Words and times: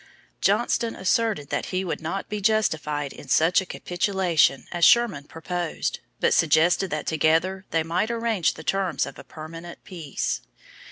Johnston 0.41 0.95
asserted 0.95 1.51
that 1.51 1.67
he 1.67 1.85
would 1.85 2.01
not 2.01 2.27
be 2.27 2.41
justified 2.41 3.13
in 3.13 3.27
such 3.27 3.61
a 3.61 3.67
capitulation 3.67 4.65
as 4.71 4.83
Sherman 4.83 5.25
proposed, 5.25 5.99
but 6.19 6.33
suggested 6.33 6.89
that 6.89 7.05
together 7.05 7.65
they 7.69 7.83
might 7.83 8.09
arrange 8.09 8.55
the 8.55 8.63
terms 8.63 9.05
of 9.05 9.19
a 9.19 9.23
permanent 9.23 9.83
peace. 9.83 10.41